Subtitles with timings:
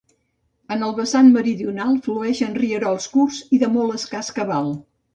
[0.75, 4.79] En el vessant meridional fluïxen rierols curts i de molt escàs cabal.